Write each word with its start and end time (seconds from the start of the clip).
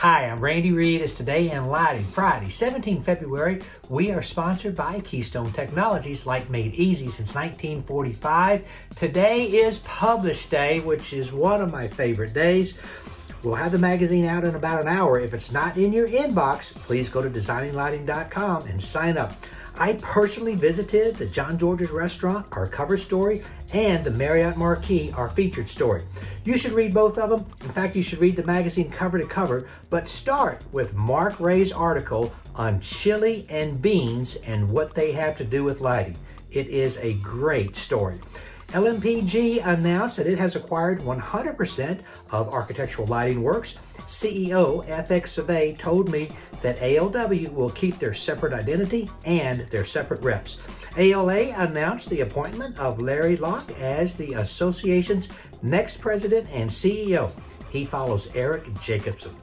Hi, 0.00 0.26
I'm 0.26 0.40
Randy 0.40 0.72
Reid. 0.72 1.00
It's 1.00 1.14
Today 1.14 1.50
in 1.50 1.68
Lighting, 1.68 2.04
Friday, 2.04 2.50
17 2.50 3.02
February. 3.02 3.62
We 3.88 4.10
are 4.10 4.20
sponsored 4.20 4.76
by 4.76 5.00
Keystone 5.00 5.54
Technologies, 5.54 6.26
like 6.26 6.50
made 6.50 6.74
easy 6.74 7.06
since 7.06 7.34
1945. 7.34 8.62
Today 8.94 9.44
is 9.44 9.78
Publish 9.78 10.50
Day, 10.50 10.80
which 10.80 11.14
is 11.14 11.32
one 11.32 11.62
of 11.62 11.72
my 11.72 11.88
favorite 11.88 12.34
days. 12.34 12.76
We'll 13.42 13.54
have 13.54 13.72
the 13.72 13.78
magazine 13.78 14.26
out 14.26 14.44
in 14.44 14.54
about 14.54 14.82
an 14.82 14.88
hour. 14.88 15.18
If 15.18 15.32
it's 15.32 15.50
not 15.50 15.78
in 15.78 15.94
your 15.94 16.08
inbox, 16.08 16.74
please 16.74 17.08
go 17.08 17.22
to 17.22 17.30
designinglighting.com 17.30 18.66
and 18.66 18.82
sign 18.82 19.16
up. 19.16 19.32
I 19.78 19.94
personally 19.94 20.54
visited 20.54 21.16
the 21.16 21.26
John 21.26 21.58
George's 21.58 21.90
restaurant, 21.90 22.46
our 22.52 22.66
cover 22.66 22.96
story, 22.96 23.42
and 23.72 24.04
the 24.04 24.10
Marriott 24.10 24.56
Marquis, 24.56 25.12
our 25.12 25.28
featured 25.28 25.68
story. 25.68 26.02
You 26.46 26.56
should 26.56 26.74
read 26.74 26.94
both 26.94 27.18
of 27.18 27.28
them. 27.28 27.44
In 27.62 27.72
fact, 27.72 27.96
you 27.96 28.04
should 28.04 28.20
read 28.20 28.36
the 28.36 28.44
magazine 28.44 28.88
cover 28.88 29.18
to 29.18 29.26
cover, 29.26 29.66
but 29.90 30.08
start 30.08 30.62
with 30.70 30.94
Mark 30.94 31.40
Rea's 31.40 31.72
article 31.72 32.32
on 32.54 32.78
chili 32.78 33.46
and 33.48 33.82
beans 33.82 34.36
and 34.36 34.70
what 34.70 34.94
they 34.94 35.10
have 35.10 35.36
to 35.38 35.44
do 35.44 35.64
with 35.64 35.80
lighting. 35.80 36.16
It 36.52 36.68
is 36.68 36.98
a 36.98 37.14
great 37.14 37.76
story. 37.76 38.20
LMPG 38.68 39.64
announced 39.64 40.16
that 40.16 40.26
it 40.26 40.38
has 40.38 40.56
acquired 40.56 41.00
100% 41.00 42.00
of 42.30 42.48
Architectural 42.48 43.06
Lighting 43.06 43.42
Works. 43.42 43.78
CEO 44.08 44.86
FX 44.86 45.34
Souvay 45.34 45.78
told 45.78 46.08
me 46.08 46.30
that 46.62 46.78
ALW 46.78 47.52
will 47.52 47.70
keep 47.70 47.98
their 47.98 48.14
separate 48.14 48.52
identity 48.52 49.08
and 49.24 49.60
their 49.70 49.84
separate 49.84 50.22
reps. 50.22 50.60
ALA 50.96 51.52
announced 51.56 52.10
the 52.10 52.22
appointment 52.22 52.78
of 52.78 53.00
Larry 53.00 53.36
Locke 53.36 53.70
as 53.78 54.16
the 54.16 54.34
association's 54.34 55.28
next 55.62 56.00
president 56.00 56.48
and 56.52 56.68
CEO. 56.68 57.32
He 57.70 57.84
follows 57.84 58.28
Eric 58.34 58.64
Jacobson. 58.80 59.34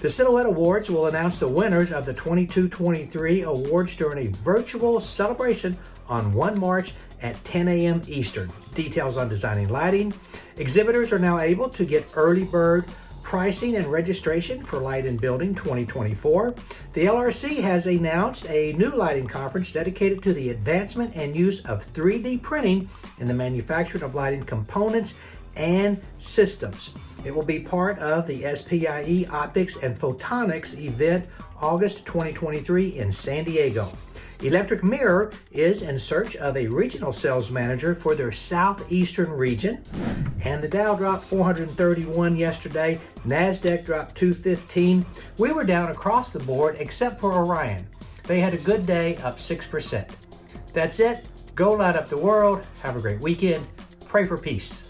The 0.00 0.08
Silhouette 0.08 0.46
Awards 0.46 0.90
will 0.90 1.08
announce 1.08 1.38
the 1.40 1.48
winners 1.48 1.92
of 1.92 2.06
the 2.06 2.14
22-23 2.14 3.44
awards 3.44 3.94
during 3.96 4.26
a 4.26 4.30
virtual 4.38 4.98
celebration 4.98 5.76
on 6.08 6.32
1 6.32 6.58
March 6.58 6.94
at 7.20 7.44
10 7.44 7.68
a.m. 7.68 8.02
Eastern. 8.08 8.50
Details 8.74 9.18
on 9.18 9.28
designing 9.28 9.68
lighting. 9.68 10.14
Exhibitors 10.56 11.12
are 11.12 11.18
now 11.18 11.38
able 11.38 11.68
to 11.68 11.84
get 11.84 12.06
early 12.14 12.44
bird 12.44 12.86
pricing 13.22 13.76
and 13.76 13.86
registration 13.88 14.64
for 14.64 14.80
Light 14.80 15.04
and 15.04 15.20
Building 15.20 15.54
2024. 15.54 16.54
The 16.94 17.04
LRC 17.04 17.60
has 17.60 17.86
announced 17.86 18.48
a 18.48 18.72
new 18.72 18.90
lighting 18.90 19.26
conference 19.26 19.70
dedicated 19.70 20.22
to 20.22 20.32
the 20.32 20.48
advancement 20.48 21.14
and 21.14 21.36
use 21.36 21.62
of 21.66 21.86
3D 21.92 22.40
printing 22.40 22.88
in 23.18 23.28
the 23.28 23.34
manufacturing 23.34 24.02
of 24.02 24.14
lighting 24.14 24.44
components 24.44 25.18
and 25.60 26.00
systems. 26.18 26.90
It 27.22 27.34
will 27.34 27.44
be 27.44 27.60
part 27.60 27.98
of 27.98 28.26
the 28.26 28.42
SPIE 28.54 29.26
Optics 29.30 29.76
and 29.82 29.96
Photonics 29.96 30.78
event 30.78 31.28
August 31.60 32.06
2023 32.06 32.98
in 32.98 33.12
San 33.12 33.44
Diego. 33.44 33.92
Electric 34.42 34.82
Mirror 34.82 35.32
is 35.52 35.82
in 35.82 35.98
search 35.98 36.34
of 36.36 36.56
a 36.56 36.66
regional 36.66 37.12
sales 37.12 37.50
manager 37.50 37.94
for 37.94 38.14
their 38.14 38.32
southeastern 38.32 39.30
region. 39.30 39.84
And 40.42 40.64
the 40.64 40.68
Dow 40.68 40.94
dropped 40.94 41.24
431 41.26 42.36
yesterday. 42.36 42.98
NASDAQ 43.26 43.84
dropped 43.84 44.16
215. 44.16 45.04
We 45.36 45.52
were 45.52 45.64
down 45.64 45.90
across 45.90 46.32
the 46.32 46.38
board 46.38 46.76
except 46.78 47.20
for 47.20 47.34
Orion. 47.34 47.86
They 48.22 48.40
had 48.40 48.54
a 48.54 48.58
good 48.58 48.86
day, 48.86 49.16
up 49.18 49.36
6%. 49.38 50.08
That's 50.72 51.00
it. 51.00 51.26
Go 51.54 51.72
light 51.72 51.96
up 51.96 52.08
the 52.08 52.16
world. 52.16 52.64
Have 52.82 52.96
a 52.96 53.00
great 53.00 53.20
weekend. 53.20 53.66
Pray 54.08 54.26
for 54.26 54.38
peace. 54.38 54.89